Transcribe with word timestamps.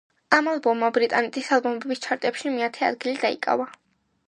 ამ 0.35 0.47
ალბომმა 0.53 0.89
ბრიტანეთის 0.95 1.51
ალბომების 1.59 2.03
ჩარტებში 2.07 2.55
მეათე 2.57 2.89
ადგილი 2.91 3.17
დაიკავა. 3.27 3.71